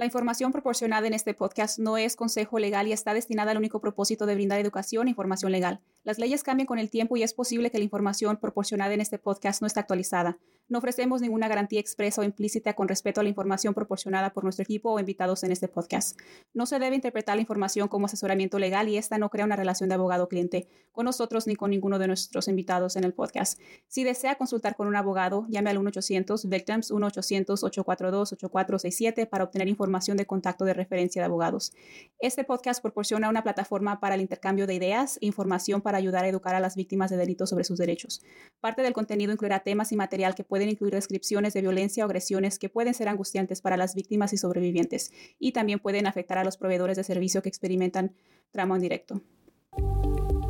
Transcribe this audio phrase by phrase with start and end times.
[0.00, 3.82] La información proporcionada en este podcast no es consejo legal y está destinada al único
[3.82, 5.82] propósito de brindar educación e información legal.
[6.04, 9.18] Las leyes cambian con el tiempo y es posible que la información proporcionada en este
[9.18, 10.38] podcast no esté actualizada.
[10.70, 14.62] No ofrecemos ninguna garantía expresa o implícita con respecto a la información proporcionada por nuestro
[14.62, 16.16] equipo o invitados en este podcast.
[16.54, 19.88] No se debe interpretar la información como asesoramiento legal y esta no crea una relación
[19.88, 23.58] de abogado-cliente con nosotros ni con ninguno de nuestros invitados en el podcast.
[23.88, 30.64] Si desea consultar con un abogado, llame al 1-800-VICTIMS 1-800-842-8467 para obtener información de contacto
[30.64, 31.72] de referencia de abogados.
[32.20, 36.28] Este podcast proporciona una plataforma para el intercambio de ideas e información para ayudar a
[36.28, 38.22] educar a las víctimas de delitos sobre sus derechos.
[38.60, 42.06] Parte del contenido incluirá temas y material que puede pueden incluir descripciones de violencia o
[42.06, 46.44] agresiones que pueden ser angustiantes para las víctimas y sobrevivientes y también pueden afectar a
[46.44, 48.12] los proveedores de servicio que experimentan
[48.50, 49.22] trauma en directo.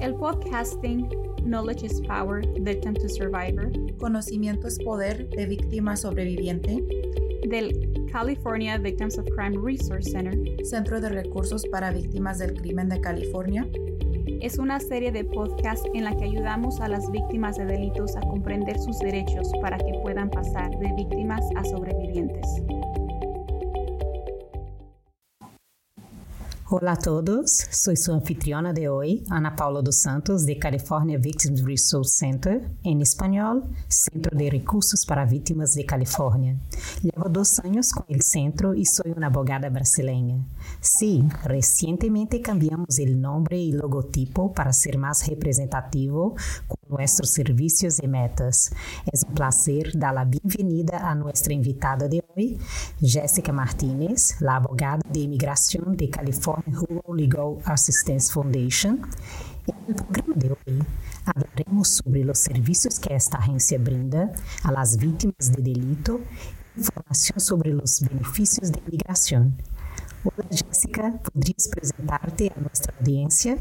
[0.01, 1.09] El podcasting
[1.45, 3.71] Knowledge is Power, Victim to Survivor.
[3.99, 6.83] Conocimiento es poder de víctima sobreviviente.
[7.49, 10.37] Del California Victims of Crime Resource Center.
[10.65, 13.65] Centro de Recursos para Víctimas del Crimen de California
[14.41, 18.21] es una serie de podcasts en la que ayudamos a las víctimas de delitos a
[18.21, 22.47] comprender sus derechos para que puedan pasar de víctimas a sobrevivientes.
[26.73, 31.63] Olá a todos, sou sua anfitriona de hoje, Ana Paula dos Santos, de California Victims
[31.63, 36.57] Resource Center, em espanhol, Centro de Recursos para Vítimas de Califórnia.
[37.03, 40.39] Llevo dois anos com o centro e sou uma abogada brasileira.
[40.81, 46.37] Sim, recentemente cambiamos o nome e logotipo para ser mais representativo
[46.69, 48.71] com nossos serviços e metas.
[49.13, 52.59] É um prazer dar a bem-vinda a nossa invitada de hoje,
[53.03, 59.03] Jéssica Martínez, a abogada de imigração de Califórnia Rural Legal Assistance Foundation.
[59.67, 60.85] En el programa de hoy
[61.25, 66.21] hablaremos sobre los servicios que esta agencia brinda a las víctimas de delito
[66.77, 69.57] e información sobre los beneficios de inmigración.
[70.25, 73.59] Hola Jessica, ¿podrías presentarte a nuestra audiencia?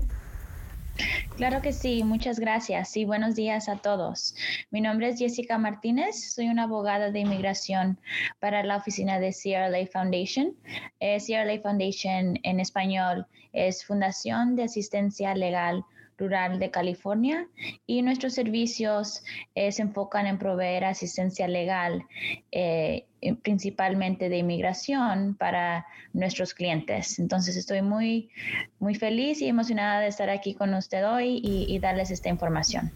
[1.36, 4.36] Claro que sí, muchas gracias y buenos días a todos.
[4.71, 7.99] Mi nombre es Jessica Martínez, soy una abogada de inmigración
[8.39, 10.55] para la oficina de CRLA Foundation.
[10.99, 15.86] Eh, CRLA Foundation en español es Fundación de Asistencia Legal
[16.19, 17.47] Rural de California
[17.87, 19.23] y nuestros servicios
[19.55, 22.05] eh, se enfocan en proveer asistencia legal,
[22.52, 23.05] eh,
[23.41, 27.19] principalmente de inmigración para nuestros clientes.
[27.19, 28.29] Entonces estoy muy,
[28.79, 32.91] muy feliz y emocionada de estar aquí con usted hoy y darles esta información.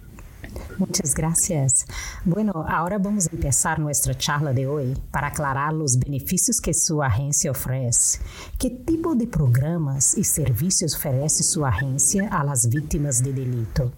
[0.78, 1.86] Muchas gracias.
[2.25, 7.02] Bueno, ahora vamos a empezar nuestra charla de hoy para aclarar los beneficios que su
[7.03, 8.19] agencia ofrece.
[8.58, 13.92] ¿Qué tipo de programas y servicios ofrece su agencia a las víctimas de delito?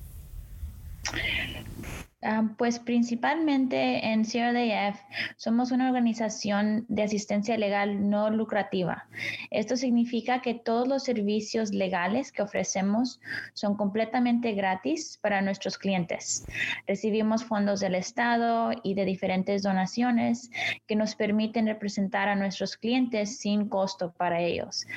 [2.27, 4.99] Ah, pues principalmente en CRDF
[5.37, 9.07] somos una organización de asistencia legal no lucrativa.
[9.51, 13.21] Esto significa que todos los servicios legales que ofrecemos
[13.53, 16.47] son completamente gratis para nuestros clientes.
[16.87, 20.49] Recibimos fondos del Estado y de diferentes donaciones
[20.87, 24.87] que nos permiten representar a nuestros clientes sin costo para ellos.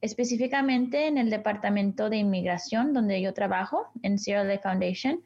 [0.00, 5.20] Específicamente en el Departamento de Inmigración, donde yo trabajo, en CRDF Foundation,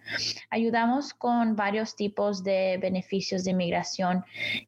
[0.51, 4.25] ayudamos con varios tipos de beneficios de inmigración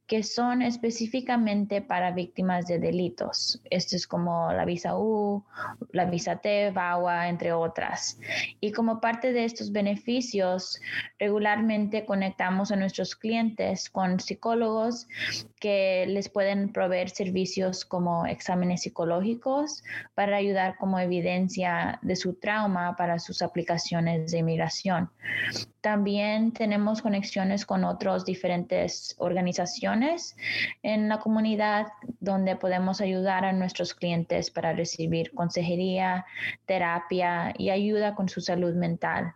[0.07, 3.61] que son específicamente para víctimas de delitos.
[3.71, 5.45] Esto es como la visa U,
[5.93, 8.19] la visa T, VAWA, entre otras.
[8.61, 10.81] Y como parte de estos beneficios,
[11.19, 15.07] regularmente conectamos a nuestros clientes con psicólogos
[15.65, 19.83] que les pueden proveer servicios como exámenes psicológicos
[20.15, 25.09] para ayudar como evidencia de su trauma para sus aplicaciones de inmigración.
[25.81, 30.37] También tenemos conexiones con otras diferentes organizaciones
[30.83, 31.87] en la comunidad
[32.21, 36.27] donde podemos ayudar a nuestros clientes para recibir consejería,
[36.67, 39.33] terapia y ayuda con su salud mental.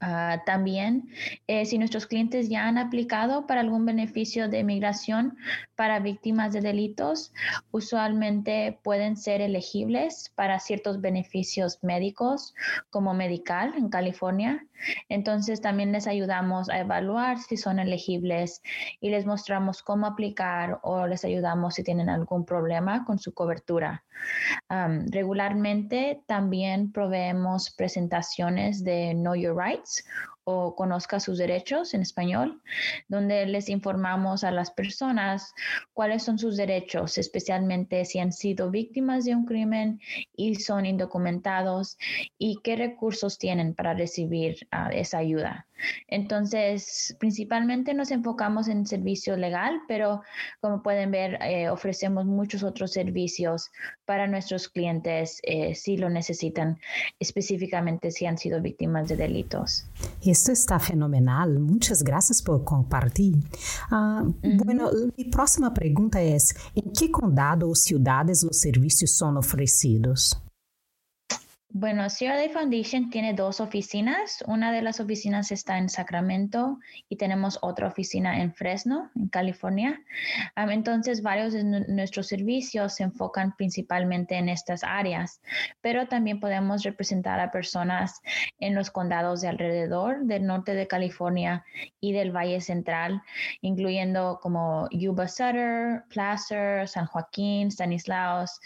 [0.00, 1.08] Ah, también,
[1.46, 5.38] eh, si nuestros clientes ya han aplicado para algún beneficio de migración
[5.74, 7.32] para víctimas de delitos,
[7.70, 12.54] usualmente pueden ser elegibles para ciertos beneficios médicos
[12.90, 14.66] como medical en California.
[15.08, 18.60] Entonces, también les ayudamos a evaluar si son elegibles
[19.00, 24.04] y les mostramos cómo aplicar o les ayudamos si tienen algún problema con su cobertura.
[25.10, 29.85] regularmente también proveemos presentaciones de Know Your Rights
[30.44, 32.62] o conozca sus derechos en español,
[33.08, 35.52] donde les informamos a las personas
[35.92, 40.00] cuáles son sus derechos, especialmente si han sido víctimas de un crimen
[40.36, 41.98] y son indocumentados
[42.38, 45.66] y qué recursos tienen para recibir ah, esa ayuda.
[46.08, 50.22] Entonces, principalmente nos enfocamos en servicio legal, pero
[50.60, 53.70] como pueden ver, eh, ofrecemos muchos otros servicios
[54.04, 56.78] para nuestros clientes eh, si lo necesitan,
[57.18, 59.86] específicamente si han sido víctimas de delitos.
[60.24, 61.58] Esto está fenomenal.
[61.58, 63.36] Muchas gracias por compartir.
[63.90, 64.32] Uh,
[64.64, 70.42] Bueno, mi próxima pregunta es, ¿en qué condado o ciudades los servicios son ofrecidos?
[71.78, 74.42] Bueno, Day Foundation tiene dos oficinas.
[74.46, 76.78] Una de las oficinas está en Sacramento
[77.10, 80.00] y tenemos otra oficina en Fresno, en California.
[80.56, 85.42] entonces, varios de nuestros servicios se enfocan principalmente en estas áreas,
[85.82, 88.22] pero también podemos representar a personas
[88.58, 91.62] en los condados de alrededor del norte de California
[92.00, 93.20] y del Valle Central,
[93.60, 98.60] incluyendo como Yuba Sutter, Placer, San Joaquín, Stanislaus,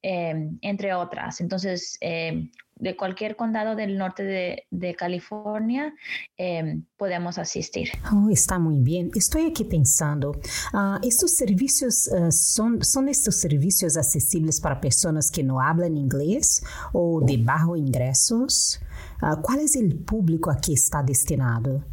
[0.00, 1.40] eh, entre otras.
[1.40, 2.51] Entonces, eh,
[2.82, 4.24] de cualquier condado del norte
[4.70, 5.94] de, California
[6.36, 7.90] em, podemos asistir.
[8.12, 9.10] Oh, está muy bien.
[9.14, 15.44] Estoy aquí pensando, uh, ¿estos servicios uh, son, son estos servicios accesibles para personas que
[15.44, 18.80] no hablan inglés o de bajo ingresos?
[19.22, 21.84] Uh, ¿Cuál es el público a que está destinado?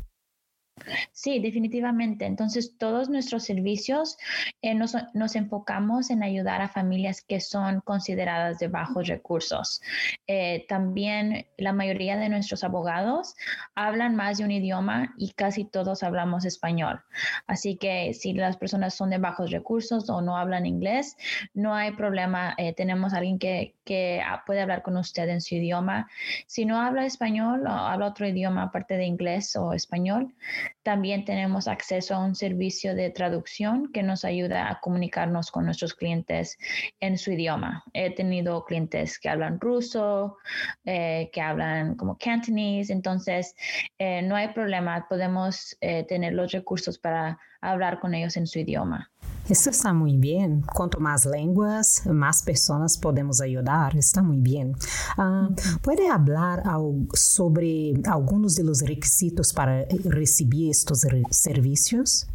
[1.12, 2.25] Sí, definitivamente.
[2.25, 4.18] Entonces, todos nuestros servicios
[4.62, 4.95] eh, nos,
[5.36, 9.81] enfocamos en ayudar a familias que son consideradas de bajos recursos.
[10.27, 13.36] Eh, también la mayoría de nuestros abogados
[13.75, 17.01] hablan más de un idioma y casi todos hablamos español.
[17.47, 21.15] Así que si las personas son de bajos recursos o no hablan inglés,
[21.53, 22.56] no hay problema.
[22.57, 26.09] Eh, tenemos a alguien que, que puede hablar con usted en su idioma.
[26.47, 30.33] Si no habla español o habla otro idioma aparte de inglés o español,
[30.83, 35.93] también tenemos acceso a un servicio de traducción que nos ayuda a comunicarnos con nuestros
[35.93, 36.57] clientes
[36.99, 37.83] en su idioma.
[37.93, 40.37] He tenido clientes que hablan ruso,
[40.85, 43.55] eh, que hablan como cantonese, entonces
[43.97, 48.59] eh, no hay problema, podemos eh, tener los recursos para hablar con ellos en su
[48.59, 49.11] idioma.
[49.50, 50.62] Isso está muito bem.
[50.75, 53.96] Quanto mais línguas, mais pessoas podemos ajudar.
[53.96, 54.72] Está muito bem.
[55.18, 56.63] Uh, pode falar
[57.16, 61.01] sobre alguns dos requisitos para receber estes
[61.31, 62.28] serviços?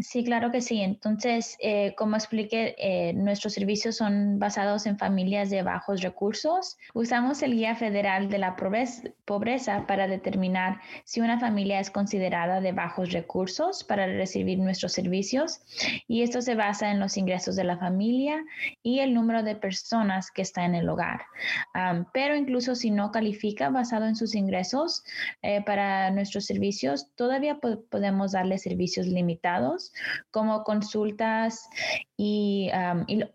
[0.00, 0.82] Sí, claro que sí.
[0.82, 6.76] Entonces, eh, como expliqué, eh, nuestros servicios son basados en familias de bajos recursos.
[6.92, 12.72] Usamos el Guía Federal de la Pobreza para determinar si una familia es considerada de
[12.72, 15.60] bajos recursos para recibir nuestros servicios
[16.06, 18.44] y esto se basa en los ingresos de la familia
[18.82, 21.22] y el número de personas que está en el hogar.
[22.12, 25.04] pero incluso si no califica basado en sus ingresos
[25.42, 27.58] eh, para nuestros servicios, todavía
[27.90, 29.85] podemos darle servicios limitados
[30.30, 31.68] como consultas
[32.16, 32.70] y,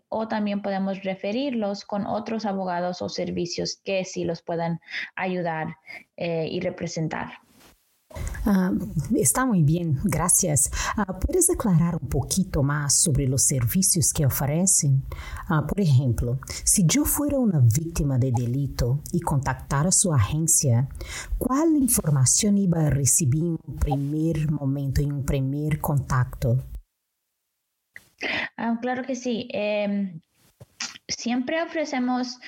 [0.08, 4.80] o también podemos referirlos con otros abogados o servicios que sí los puedan
[5.14, 5.76] ayudar
[6.16, 7.38] eh, y representar.
[8.44, 8.72] Ah,
[9.14, 10.70] está muy bien, gracias.
[10.96, 15.04] Ah, ¿Puedes aclarar un poquito más sobre los servicios que ofrecen?
[15.48, 20.88] Ah, por ejemplo, si yo fuera una víctima de delito y contactara su agencia,
[21.38, 26.58] ¿cuál información iba a recibir en un primer momento, en un primer contacto?
[28.80, 29.48] claro que sí.
[29.52, 30.20] Em,
[31.08, 32.38] siempre ofrecemos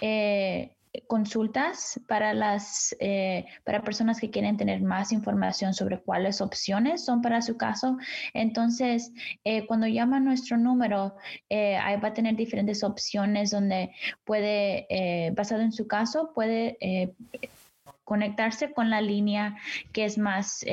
[0.00, 0.74] eh,
[1.06, 7.22] consultas para las eh, para personas que quieren tener más información sobre cuáles opciones son
[7.22, 7.98] para su caso.
[8.32, 9.12] Entonces,
[9.44, 11.16] eh, cuando llama nuestro número,
[11.48, 13.92] eh, ahí va a tener diferentes opciones donde
[14.24, 16.78] puede, basado en su caso, puede
[18.04, 19.56] conectarse con la línea
[19.92, 20.64] que es más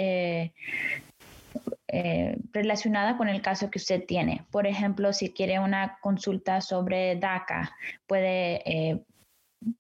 [2.53, 4.45] relacionada con el caso que usted tiene.
[4.51, 7.75] Por ejemplo, si quiere una consulta sobre DACA,
[8.07, 9.03] puede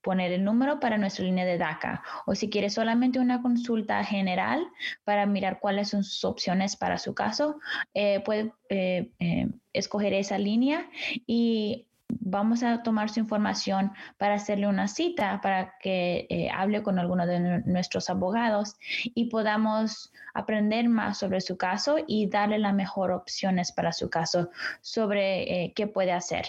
[0.01, 4.65] poner el número para nuestra línea de DACA o si quiere solamente una consulta general
[5.03, 7.59] para mirar cuáles son sus opciones para su caso,
[7.93, 10.89] eh, puede eh, eh, escoger esa línea
[11.25, 11.87] y
[12.19, 17.61] vamos a tomar su información para hacerle una cita para que hable con alguno de
[17.65, 18.75] nuestros abogados
[19.15, 24.49] y podamos aprender más sobre su caso y darle las mejores opciones para su caso
[24.81, 26.47] sobre qué puede hacer.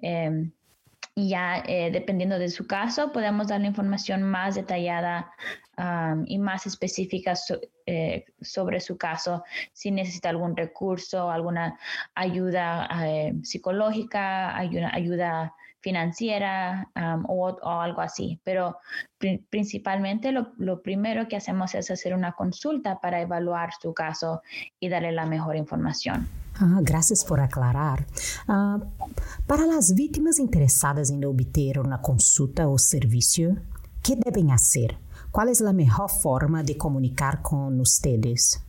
[0.00, 0.52] Em,
[1.14, 5.32] y ya eh, dependiendo de su caso podemos darle información más detallada
[6.26, 7.32] y más específica
[7.86, 11.78] eh, sobre su caso, si necesita algún recurso, alguna
[12.14, 16.90] ayuda eh, psicológica, ayuda, ayuda financiera
[17.26, 18.40] o, algo así.
[18.44, 18.78] Pero
[19.50, 24.42] principalmente lo, primero que hacemos es hacer una consulta para evaluar su caso
[24.78, 26.28] y darle la mejor información.
[26.56, 28.06] Ah, gracias por aclarar.
[28.46, 28.78] Ah,
[29.46, 33.56] para las víctimas interesadas en obter una consulta o servicio,
[34.02, 34.98] ¿qué deben hacer?
[35.30, 38.62] ¿Cuál es la mejor forma de comunicar con ustedes?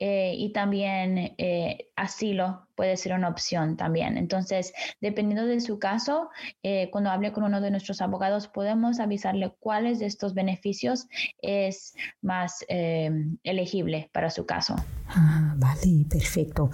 [0.00, 4.16] eh, y también eh, asilo puede ser una opción también.
[4.16, 6.28] Entonces, dependiendo de su caso,
[6.62, 11.08] eh, cuando hable con uno de nuestros abogados, podemos avisarle cuáles de estos beneficios
[11.42, 14.76] es más elegible para su caso.
[15.08, 16.70] Ah, vale, perfecto.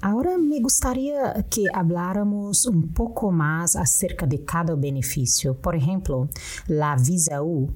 [0.00, 5.60] Ahora me gustaría que habláramos un poco más acerca de cada beneficio.
[5.60, 6.28] Por ejemplo,
[6.68, 7.68] la visa U.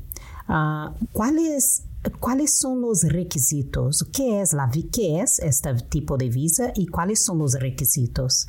[0.49, 1.83] Uh, ¿Cuál es
[2.21, 4.07] ¿Cuáles son los requisitos?
[4.15, 8.47] ¿Qué es, la, ¿Qué es este tipo de visa y cuáles son los requisitos?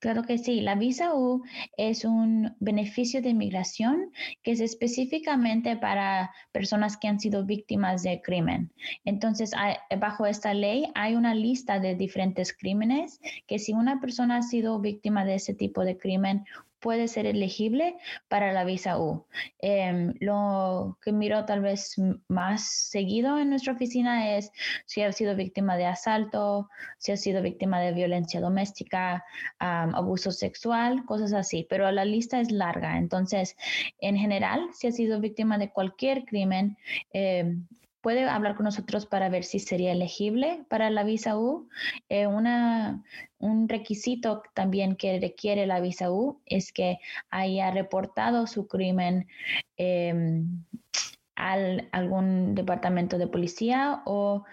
[0.00, 1.42] Claro que sí, la visa U
[1.76, 4.10] es un beneficio de inmigración
[4.42, 8.72] que es específicamente para personas que han sido víctimas de crimen.
[9.04, 9.52] Entonces,
[9.98, 14.80] bajo esta ley hay una lista de diferentes crímenes que si una persona ha sido
[14.80, 16.44] víctima de ese tipo de crimen,
[16.80, 17.96] puede ser elegible
[18.28, 19.26] para la visa U.
[19.58, 21.94] Em, lo que miro tal vez
[22.28, 24.50] más seguido en nuestra oficina es
[24.86, 26.68] si ha sido víctima de asalto,
[26.98, 29.24] si ha sido víctima de violencia doméstica,
[29.58, 32.98] abuso sexual, cosas así, pero la lista es larga.
[32.98, 33.56] Entonces,
[34.00, 36.76] en general, si ha sido víctima de cualquier crimen,
[37.12, 37.66] em,
[38.00, 41.68] puede hablar con nosotros para ver si sería elegible para la visa U.
[42.08, 43.02] Eh, una,
[43.38, 46.98] un requisito también que requiere la visa U es que
[47.30, 49.28] haya reportado su crimen
[49.76, 50.64] em,
[51.36, 54.44] al algún departamento de policía o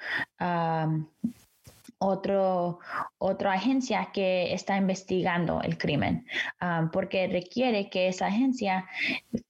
[1.99, 2.79] otro,
[3.17, 6.25] otra agencia que está investigando el crimen,
[6.59, 8.85] ah, porque requiere que esa agencia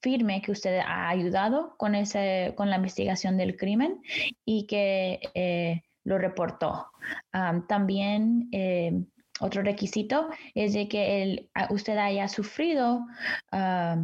[0.02, 4.02] firme que usted ha ayudado con, ese, con la investigación del crimen
[4.46, 6.88] y que eh, lo reportó.
[7.34, 8.94] Ah, también eh,
[9.40, 13.06] otro requisito es de que el, usted haya sufrido
[13.52, 13.98] ah,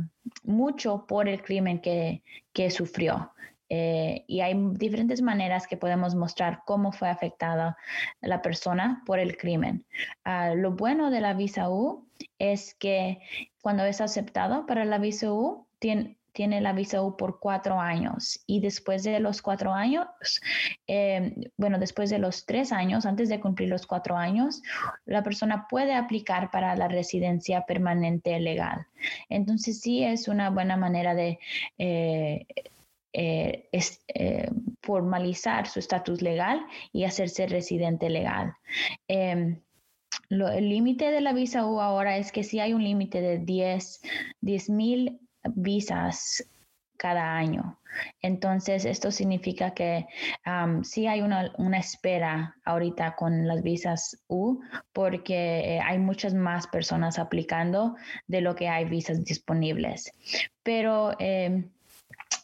[0.43, 3.31] mucho por el crimen que, que sufrió.
[3.69, 7.77] Eh, y hay diferentes maneras que podemos mostrar cómo fue afectada
[8.21, 9.85] la persona por el crimen.
[10.23, 12.07] Ah, lo bueno de la visa U
[12.39, 13.19] es que
[13.61, 18.43] cuando es aceptado para la visa U, tiene, tiene la visa U por cuatro años
[18.45, 20.07] y después de los cuatro años,
[20.87, 24.61] eh, bueno, después de los tres años, antes de cumplir los cuatro años,
[25.05, 28.87] la persona puede aplicar para la residencia permanente legal.
[29.29, 31.39] Entonces sí es una buena manera de...
[31.77, 32.45] Eh,
[33.13, 34.49] eh, eh,
[34.81, 38.53] formalizar su estatus legal y hacerse residente legal.
[39.07, 39.61] Em,
[40.29, 44.69] el límite de la visa U ahora es que sí hay un límite de 10
[44.69, 45.19] mil
[45.55, 46.43] visas
[46.97, 47.79] cada año.
[48.21, 50.07] Entonces, esto significa que
[50.83, 54.61] sí hay una, una, espera ahorita con las visas U
[54.93, 57.95] porque eh, hay muchas más personas aplicando
[58.27, 60.11] de lo que hay visas disponibles.
[60.63, 61.69] Pero em,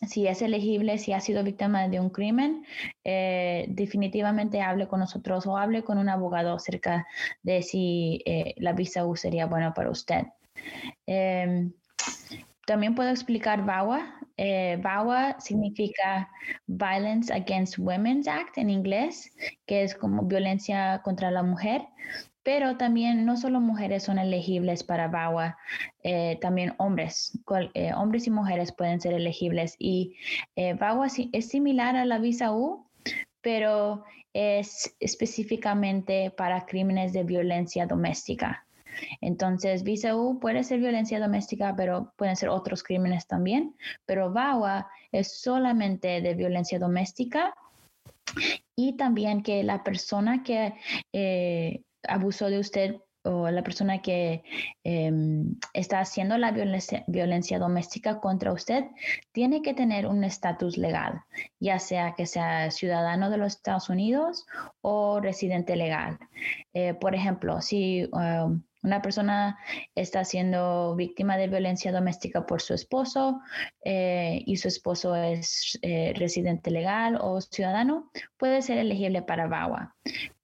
[0.07, 2.65] si es elegible, si ha sido víctima de un crimen,
[3.03, 7.05] eh, definitivamente hable con nosotros o hable con un abogado acerca
[7.43, 10.25] de si eh, la visa U sería buena para usted.
[11.05, 11.73] Em,
[12.65, 14.15] también puedo explicar VAWA.
[14.37, 16.29] Eh, VAWA significa
[16.67, 21.81] Violence Against Women's Act en inglés, que es como violencia contra la mujer.
[22.49, 25.55] Pero también no solo mujeres son elegibles para VAWA,
[26.01, 27.37] eh, también hombres,
[27.75, 29.75] eh, hombres y mujeres pueden ser elegibles.
[29.77, 30.15] Y
[30.55, 32.87] VAWA es similar a la visa U,
[33.41, 34.03] pero
[34.33, 38.65] es específicamente para crímenes de violencia doméstica.
[39.21, 43.75] Entonces, visa U puede ser violencia doméstica, pero pueden ser otros crímenes también.
[44.07, 47.53] Pero VAWA es solamente de violencia doméstica
[48.75, 50.73] y también que la persona que
[51.13, 54.43] eh, abusó de usted o la persona que
[54.83, 58.85] em, está haciendo la violencia, doméstica contra usted
[59.31, 61.21] tiene que tener un estatus legal,
[61.59, 64.45] ya sea que sea ciudadano de los Estados Unidos
[64.81, 66.17] o residente legal.
[66.73, 69.57] Eh, por ejemplo, si um, una persona
[69.95, 73.41] está siendo víctima de violencia doméstica por su esposo
[73.83, 79.95] eh, y su esposo es eh, residente legal o ciudadano, puede ser elegible para VAWA.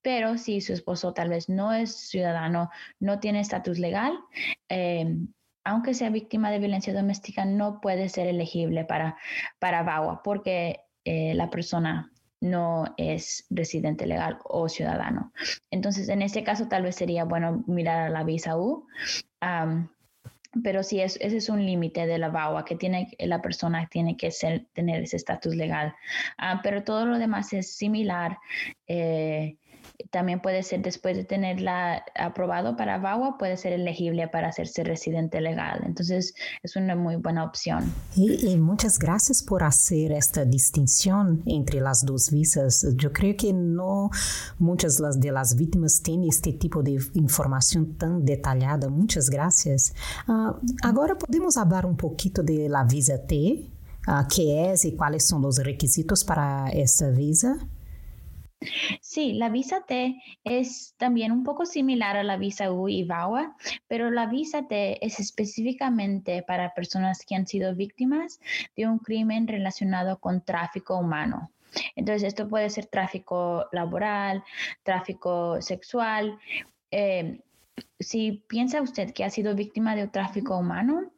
[0.05, 2.69] Pero si su esposo tal vez no es ciudadano,
[2.99, 4.13] no tiene estatus legal,
[4.69, 5.17] eh,
[5.63, 9.17] aunque sea víctima de violencia doméstica, no puede ser elegible para,
[9.57, 12.11] para VAWA porque la persona
[12.45, 15.33] no es residente legal o ciudadano.
[15.71, 18.87] Entonces, en este caso, tal vez sería bueno mirar a la visa U.
[20.63, 24.31] pero sí, ese es un límite de la VAWA que tiene, la persona tiene que
[24.31, 25.95] ser, tener ese estatus legal.
[26.37, 28.37] Ah, pero todo lo demás es similar.
[28.87, 29.57] Eh,
[30.11, 35.41] también puede ser, después de tenerla aprobado para VAWA, puede ser elegible para hacerse residente
[35.41, 35.81] legal.
[35.85, 37.91] Entonces, es una muy buena opción.
[38.15, 42.87] Y, muchas gracias por hacer esta distinción entre las dos visas.
[42.95, 44.09] Yo creo que no
[44.57, 48.89] muchas de las víctimas tienen este tipo de información tan detallada.
[48.89, 49.93] Muchas gracias.
[50.27, 53.69] Uh, agora podemos hablar un poquito de la visa T,
[54.07, 57.67] uh, qué es y cuáles son los requisitos para esta visa.
[59.01, 63.55] Sí, la visa T es también un poco similar a la visa U y VAWA,
[63.87, 68.39] pero la visa T es específicamente para personas que han sido víctimas
[68.75, 71.51] de un crimen relacionado con tráfico humano.
[71.95, 74.43] Entonces, esto puede ser tráfico laboral,
[74.83, 76.39] tráfico sexual.
[76.91, 77.41] Eh,
[77.99, 81.11] si piensa usted que ha sido víctima de un tráfico humano,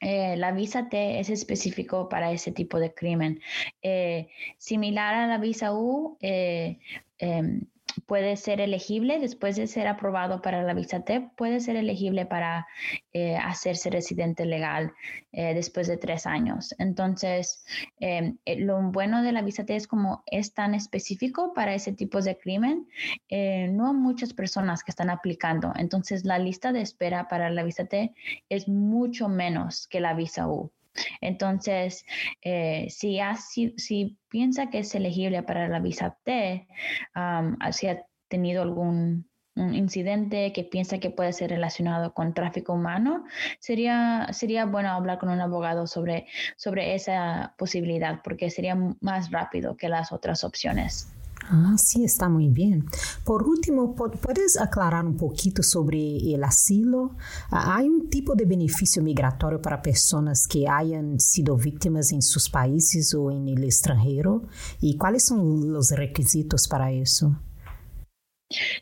[0.00, 3.40] eh, la visa T es específico para ese tipo de crimen.
[3.82, 4.28] Eh,
[4.58, 6.78] similar a la visa U, eh,
[7.18, 7.66] em,
[8.00, 12.66] puede ser elegible después de ser aprobado para la visa T, puede ser elegible para
[13.12, 14.92] eh, hacerse residente legal
[15.32, 16.74] eh, después de tres años.
[16.78, 17.64] Entonces,
[18.00, 22.20] eh, lo bueno de la visa T es como es tan específico para ese tipo
[22.20, 22.86] de crimen,
[23.30, 25.72] no muchas personas que están aplicando.
[25.76, 28.14] Entonces, la lista de espera para la visa T
[28.48, 30.72] es mucho menos que la visa U.
[31.20, 32.04] Entonces,
[32.42, 33.20] eh, si,
[33.76, 36.66] si, piensa que es elegible para la visa T,
[37.72, 43.24] si ha tenido algún incidente que piensa que puede ser relacionado con tráfico humano,
[43.58, 49.76] sería, sería bueno hablar con un abogado sobre, sobre esa posibilidad porque sería más rápido
[49.76, 51.16] que las otras opciones.
[51.48, 52.86] Ah, sí, está muy bien.
[53.24, 57.16] Por último, ¿puedes aclarar un poquito sobre el asilo?
[57.50, 62.48] Ah, ¿Hay un tipo de beneficio migratorio para personas que hayan sido víctimas en sus
[62.48, 64.42] países o en el extranjero?
[64.80, 67.36] ¿Y cuáles son los requisitos para eso?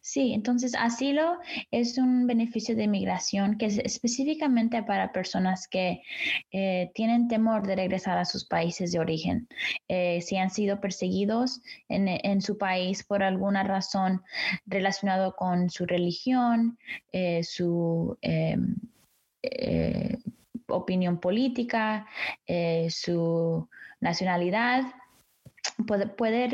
[0.02, 1.38] Sí, entonces asilo
[1.70, 6.02] es un beneficio de migración que es específicamente para personas que
[6.52, 9.48] eh, tienen temor de regresar a sus países de origen.
[9.88, 14.22] Eh, si han sido perseguidos en, su país por alguna razón
[14.66, 16.78] relacionado con su religión,
[17.12, 18.76] eh, su em,
[20.68, 22.06] opinión política,
[22.90, 23.68] su
[24.00, 24.84] nacionalidad,
[25.86, 26.48] puede, puede,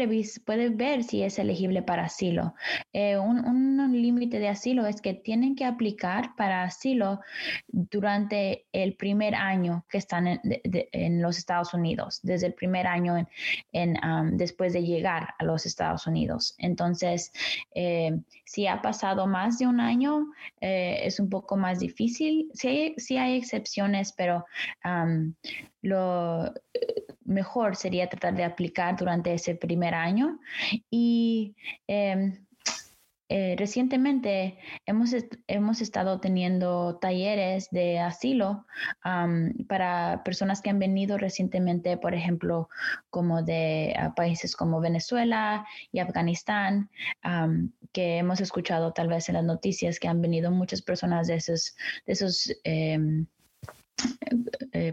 [0.45, 2.55] puede ver si es elegible para asilo.
[2.93, 7.21] Eh, un, un límite de asilo es que tienen que aplicar para asilo
[7.69, 13.17] durante el primer año que están en, en los Estados Unidos, desde el primer año
[13.17, 13.29] en,
[13.73, 16.55] en después de llegar a los Estados Unidos.
[16.59, 17.33] Entonces,
[17.75, 20.27] eh, si ha pasado más de un año,
[20.61, 22.51] eh, es un poco más difícil.
[22.55, 24.45] Sí hay, hay excepciones, pero
[25.83, 26.53] lo
[27.31, 30.39] mejor sería tratar de aplicar durante ese primer año.
[30.91, 31.55] Y
[31.87, 32.47] em,
[33.33, 35.15] eh, recientemente hemos,
[35.47, 38.67] hemos estado teniendo talleres de asilo
[39.69, 42.69] para personas que han venido recientemente, por ejemplo,
[43.09, 46.91] como de países como Venezuela y Afganistán,
[47.93, 51.77] que hemos escuchado tal vez en las noticias que han venido muchas personas de esos,
[52.07, 53.27] de esos em,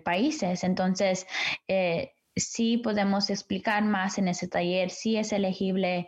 [0.04, 0.63] países.
[0.63, 1.26] Entonces,
[2.38, 6.08] sí podemos explicar más en ese taller si es elegible,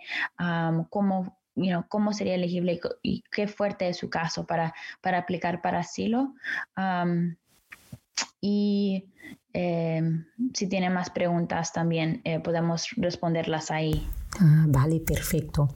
[0.89, 1.37] cómo,
[1.87, 6.33] cómo sería elegible y, qué fuerte es su caso para, para aplicar para asilo.
[8.41, 9.05] y
[9.53, 14.07] em, si tiene más preguntas también eh, podemos responderlas ahí.
[14.39, 15.69] Ah, vale, perfecto.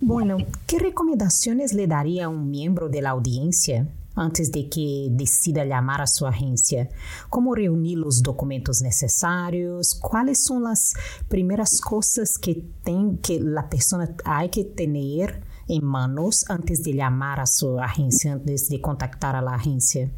[0.00, 5.64] Bueno, ¿qué recomendaciones le daría a un miembro de la audiencia antes de que decida
[5.64, 6.88] llamar a su agencia?
[7.28, 9.94] ¿Cómo reunir los documentos necesarios?
[9.94, 10.94] ¿Cuáles son las
[11.28, 17.40] primeras cosas que, ten, que la persona hay que tener en manos antes de llamar
[17.40, 20.10] a su agencia, antes de contactar a la agencia?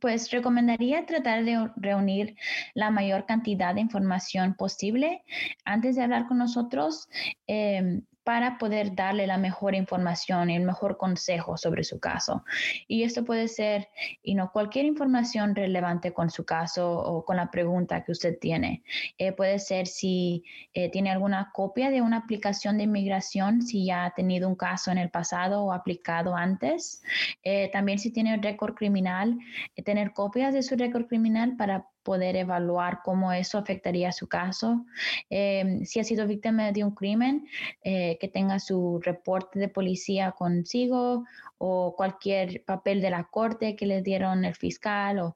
[0.00, 2.34] Pues recomendaría tratar de reunir
[2.72, 5.22] la mayor cantidad de información posible
[5.64, 7.08] antes de hablar con nosotros.
[7.46, 12.44] Em, para poder darle la mejor información y el mejor consejo sobre su caso.
[12.88, 13.88] Y esto puede ser
[14.22, 18.82] y no cualquier información relevante con su caso o con la pregunta que usted tiene.
[19.18, 24.06] Eh, puede ser si eh, tiene alguna copia de una aplicación de inmigración, si ya
[24.06, 27.02] ha tenido un caso en el pasado o aplicado antes.
[27.42, 29.38] Eh, también si tiene un récord criminal,
[29.84, 34.84] tener copias de su récord criminal para poder evaluar cómo eso afectaría su caso.
[35.30, 37.46] Em, si ha sido víctima de un crimen,
[37.82, 41.24] eh, que tenga su reporte de policía consigo
[41.58, 45.34] o cualquier papel de la corte que le dieron el fiscal o,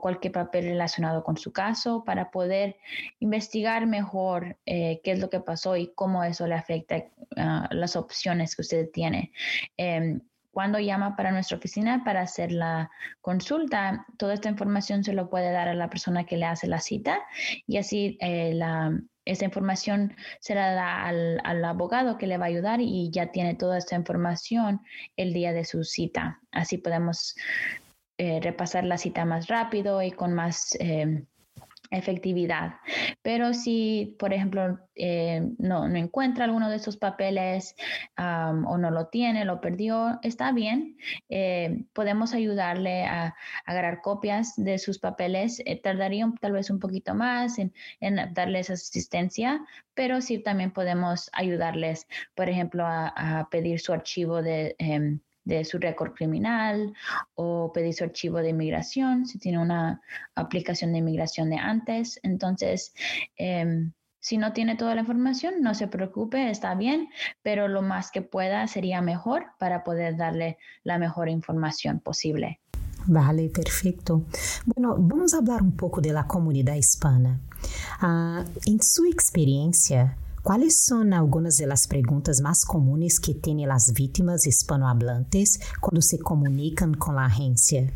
[0.00, 2.76] cualquier papel relacionado con su caso para poder
[3.18, 7.04] investigar mejor eh, qué es lo que pasó y cómo eso le afecta
[7.36, 9.32] a las opciones que usted tiene.
[9.76, 10.20] Em,
[10.56, 12.90] cuando llama para nuestra oficina para hacer la
[13.20, 16.80] consulta, toda esta información se lo puede dar a la persona que le hace la
[16.80, 17.20] cita
[17.66, 22.46] y así eh, la, esta información se la da al, al, abogado que le va
[22.46, 24.80] a ayudar y ya tiene toda esta información
[25.18, 26.40] el día de su cita.
[26.52, 27.36] Así podemos
[28.16, 30.74] eh, repasar la cita más rápido y con más...
[30.80, 31.22] Eh,
[31.90, 32.74] efectividad.
[33.22, 37.74] Pero si, por ejemplo, eh, no, no, encuentra alguno de esos papeles
[38.16, 40.96] o no lo tiene, lo perdió, está bien.
[41.28, 45.62] Eh, podemos ayudarle a, agarrar copias de sus papeles.
[45.66, 51.30] Eh, tardaría tal vez un poquito más en, en, darles asistencia, pero sí también podemos
[51.32, 56.92] ayudarles, por ejemplo, a, pedir su archivo de em, de su récord criminal
[57.34, 60.02] o pedir su archivo de inmigración si tiene una
[60.34, 62.20] aplicación de inmigración de antes.
[62.22, 62.92] Entonces,
[63.38, 67.08] em, si no tiene toda la información, no se preocupe, está bien,
[67.42, 72.60] pero lo más que pueda sería mejor para poder darle la mejor información posible.
[73.06, 74.22] Vale, perfecto.
[74.64, 77.38] Bueno, vamos a hablar un poco de la comunidad hispana.
[78.02, 83.92] Uh, en su experiencia, ¿Cuáles son algunas de las preguntas más comunes que tienen las
[83.92, 87.92] víctimas hispanohablantes cuando se comunican con la agencia?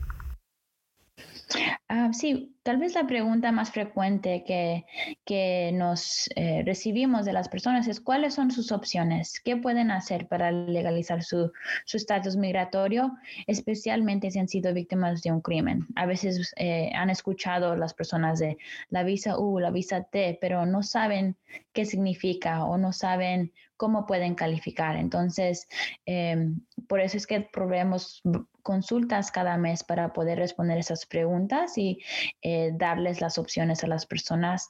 [1.92, 4.86] Ah, sí, tal vez la pregunta más frecuente que,
[5.24, 10.28] que nos eh, recibimos de las personas es cuáles son sus opciones, qué pueden hacer
[10.28, 11.50] para legalizar su
[11.92, 13.10] estatus migratorio,
[13.48, 15.88] especialmente si han sido víctimas de un crimen.
[15.96, 18.56] A veces eh, han escuchado las personas de
[18.88, 21.36] la visa U, la visa T, pero no saben
[21.72, 24.96] qué significa o no saben cómo pueden calificar.
[24.96, 25.66] Entonces,
[26.04, 28.20] em, por eso es que proveemos
[28.62, 31.98] consultas cada mes para poder responder esas preguntas y
[32.42, 34.68] eh, darles las opciones a las personas.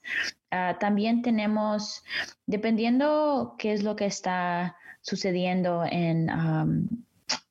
[0.52, 2.04] Ah, también tenemos,
[2.46, 6.30] dependiendo qué es lo que está sucediendo en,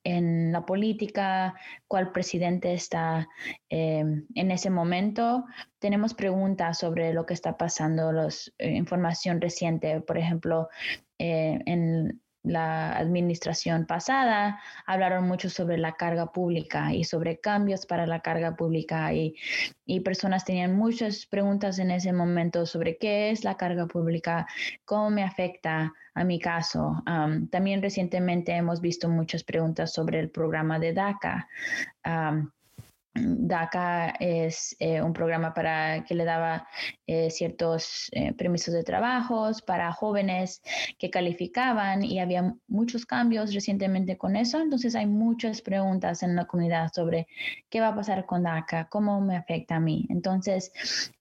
[0.06, 1.56] en la política,
[1.90, 3.28] cuál presidente está
[3.68, 5.44] em, en ese momento,
[5.80, 10.70] tenemos preguntas sobre lo que está pasando, los, eh, información reciente, por ejemplo,
[11.20, 18.08] eh, en la administración pasada hablaron mucho sobre la carga pública y sobre cambios para
[18.08, 19.36] la carga pública y,
[19.86, 24.48] y, personas tenían muchas preguntas en ese momento sobre qué es la carga pública,
[24.86, 27.04] cómo me afecta a mi caso.
[27.50, 31.48] también recientemente hemos visto muchas preguntas sobre el programa de DACA.
[33.16, 36.68] DACA es eh, un programa para que le daba
[37.08, 40.62] eh, ciertos eh, permisos de trabajos para jóvenes
[40.98, 44.62] que calificaban y había muchos cambios recientemente con eso.
[44.62, 47.28] Entonces hay muchas preguntas en la comunidad sobre
[47.70, 50.06] qué va a pasar con DACA, cómo me afecta a mí.
[50.10, 50.72] Entonces,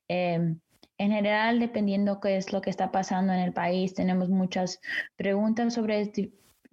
[0.08, 0.60] em,
[0.98, 4.80] en general, dependiendo qué es lo que está pasando en el país, tenemos muchas
[5.16, 6.10] preguntas sobre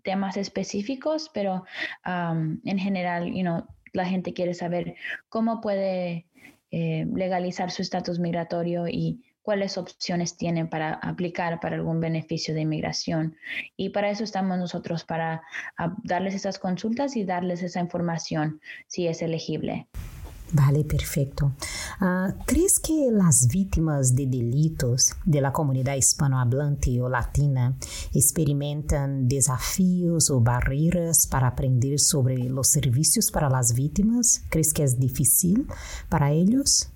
[0.03, 1.63] temas específicos, pero
[2.05, 4.95] en general, you know, la gente quiere saber
[5.29, 6.27] cómo puede
[6.71, 12.61] eh, legalizar su estatus migratorio y cuáles opciones tienen para aplicar para algún beneficio de
[12.61, 13.37] inmigración.
[13.77, 15.43] Y para eso estamos nosotros, para
[16.03, 19.87] darles esas consultas y darles esa información si es elegible.
[20.51, 21.51] Vale, perfecto.
[21.99, 27.75] Uh, ¿Crees que las víctimas de delitos de la comunidad hispanohablante o latina
[28.13, 34.43] experimentan desafíos o barreras para aprender sobre los servicios para las víctimas?
[34.49, 35.67] ¿Crees que es difícil
[36.09, 36.89] para ellos?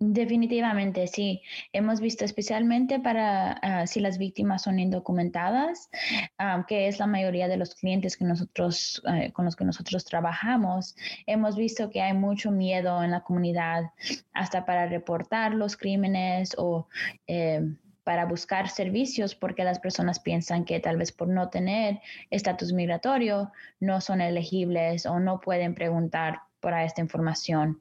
[0.00, 1.42] Definitivamente, sí.
[1.72, 5.90] Hemos visto especialmente para ah, si las víctimas son indocumentadas,
[6.38, 10.04] ah, que es la mayoría de los clientes que nosotros, eh, con los que nosotros
[10.04, 10.94] trabajamos.
[11.26, 13.90] Hemos visto que hay mucho miedo en la comunidad
[14.34, 16.86] hasta para reportar los crímenes o
[17.26, 17.62] eh,
[18.04, 23.50] para buscar servicios porque las personas piensan que tal vez por no tener estatus migratorio
[23.80, 27.80] no son elegibles o no pueden preguntar para esta información.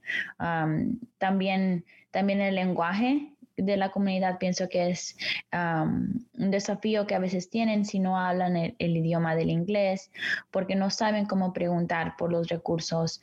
[1.17, 1.85] también
[2.17, 5.15] también el lenguaje de la comunidad pienso que es
[5.53, 10.09] un desafío que a veces tienen si no hablan el, idioma del inglés,
[10.49, 13.21] porque no saben cómo preguntar por los recursos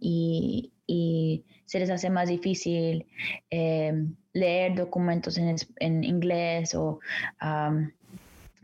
[0.00, 0.72] y,
[1.66, 3.06] se les hace más difícil
[3.48, 6.98] em, leer documentos en, en inglés o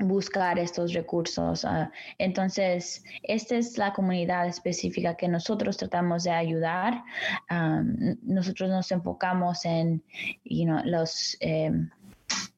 [0.01, 1.65] buscar estos recursos.
[1.65, 7.05] Ah, entonces, esta es la comunidad específica que nosotros tratamos de ayudar.
[7.49, 7.83] Ah,
[8.23, 10.03] nosotros nos enfocamos en
[10.85, 11.37] los...
[11.41, 11.91] Em,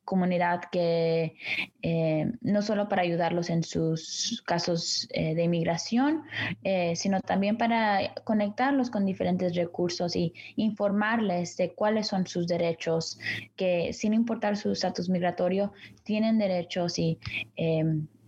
[0.04, 1.36] comunidad que
[1.82, 6.22] eh, no solo para ayudarlos en sus casos eh, de inmigración,
[6.64, 13.18] eh, sino también para conectarlos con diferentes recursos y informarles de cuáles son sus derechos,
[13.56, 17.18] que sin importar su estatus migratorio, tienen derechos y,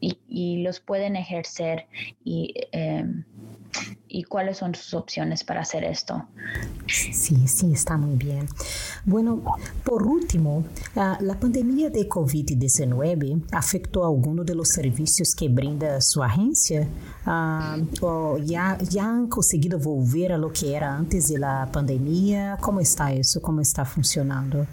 [0.00, 1.86] y los pueden ejercer
[2.24, 2.54] y
[4.08, 6.24] y cuáles son sus opciones para hacer esto.
[6.86, 8.46] Sí, sí, está muy bien.
[9.04, 9.42] Bueno,
[9.84, 16.22] por último, la pandemia de COVID-19 afectó a alguno de los servicios que brinda su
[16.22, 16.86] agencia?
[17.26, 22.58] Uh, ya, ¿Ya han conseguido volver a lo que era antes de la pandemia?
[22.60, 23.40] ¿Cómo está eso?
[23.40, 24.66] ¿Cómo está funcionando?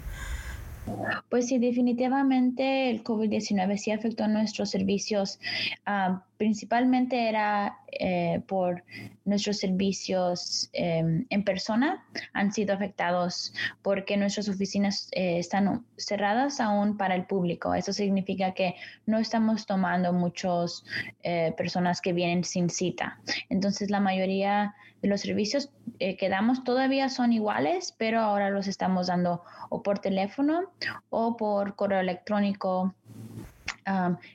[1.28, 5.38] Pues sí, definitivamente el COVID-19 sí afectó nuestros servicios.
[5.86, 8.82] Ah, principalmente era eh, por
[9.24, 16.96] nuestros servicios em, en persona han sido afectados porque nuestras oficinas eh, están cerradas aún
[16.96, 17.74] para el público.
[17.74, 18.74] Eso significa que
[19.06, 20.84] no estamos tomando muchas
[21.22, 23.20] eh, personas que vienen sin cita.
[23.48, 29.42] Entonces la mayoría los servicios que damos todavía son iguales, pero ahora los estamos dando
[29.68, 30.70] o por teléfono
[31.10, 32.94] o por correo electrónico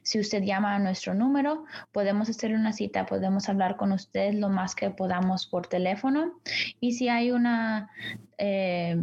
[0.03, 4.49] si usted llama a nuestro número, podemos hacer una cita, podemos hablar con usted lo
[4.49, 6.33] más que podamos por teléfono.
[6.79, 7.89] Y si hay una,
[8.37, 8.97] eh,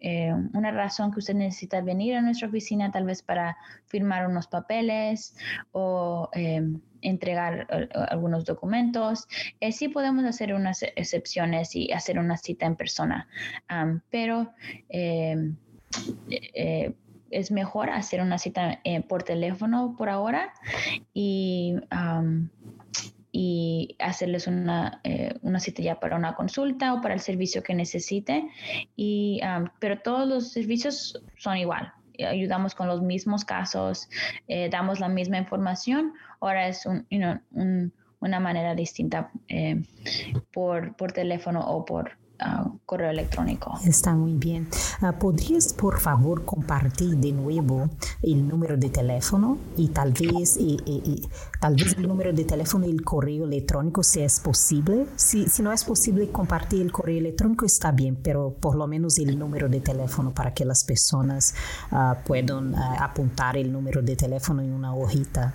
[0.00, 3.56] eh, una razón que usted necesita venir a nuestra oficina, tal vez para
[3.86, 5.36] firmar unos papeles
[5.72, 6.62] o eh,
[7.02, 7.66] entregar
[8.08, 9.26] algunos documentos,
[9.70, 13.28] sí podemos hacer unas excepciones y hacer una cita en persona.
[14.10, 14.52] pero
[17.30, 20.52] es mejor hacer una cita eh, por teléfono por ahora
[21.12, 21.76] y,
[23.38, 27.74] y hacerles una, eh, una, cita ya para una consulta o para el servicio que
[27.74, 28.48] necesite.
[28.96, 29.42] Y,
[29.78, 31.92] pero todos los servicios son igual.
[32.26, 34.08] Ayudamos con los mismos casos,
[34.48, 36.14] eh, damos la misma información.
[36.40, 39.30] Ahora es un, una manera distinta
[40.50, 42.16] por, por teléfono o por
[42.84, 43.78] correo electrónico.
[43.84, 44.68] Está muy bien.
[45.00, 47.88] Ah, ¿Podrías, por favor, compartir de nuevo
[48.22, 50.58] el número de teléfono y tal vez,
[51.60, 55.06] tal vez el número de teléfono y el correo electrónico, si es posible?
[55.16, 59.38] Si, no es posible compartir el correo electrónico, está bien, pero por lo menos el
[59.38, 61.54] número de teléfono para que las personas
[61.90, 65.54] uh, puedan apuntar el número de teléfono en una hojita.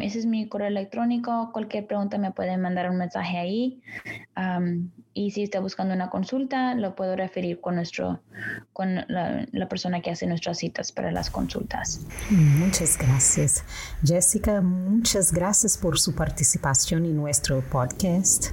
[0.00, 1.50] ese es mi correo electrónico.
[1.52, 3.82] Cualquier pregunta me pueden mandar un mensaje ahí.
[5.16, 8.20] Y si está buscando una consulta, lo puedo referir con, nuestro,
[8.74, 12.00] con la, la, persona que hace nuestras citas para las consultas.
[12.28, 13.64] Muchas gracias.
[14.04, 18.48] Jessica, muchas gracias por su participación en nuestro podcast.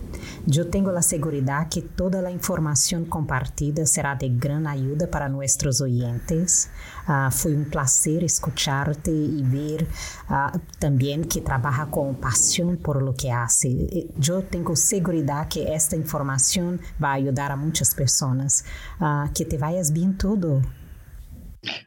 [0.45, 5.81] Yo tengo la seguridad que toda la información compartida será de gran ayuda para nuestros
[5.81, 6.69] oyentes.
[7.05, 9.85] Uh, foi um prazer escucharte e ver
[10.29, 14.09] uh, também que trabalha com paixão por lo que hace.
[14.25, 16.52] Eu tenho segurança que esta informação
[16.99, 18.63] vai ajudar a muitas pessoas.
[18.99, 20.61] Uh, que te vayas bem tudo.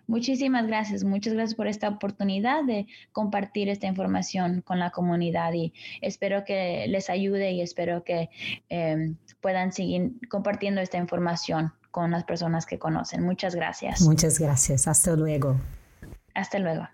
[0.06, 5.74] Muchísimas gracias, muchas gracias por esta oportunidad de compartir esta información con la comunidad y
[6.00, 8.30] espero que les ayude y espero que
[8.70, 13.22] eh, puedan seguir compartiendo esta información con las personas que conocen.
[13.22, 14.00] Muchas gracias.
[14.02, 14.88] Muchas gracias.
[14.88, 15.56] Hasta luego.
[16.34, 16.88] Hasta luego.